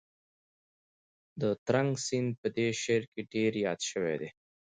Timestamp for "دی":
4.21-4.29